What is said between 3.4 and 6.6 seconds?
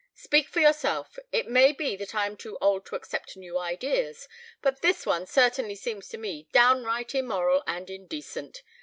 ideas, but this one certainly seems to me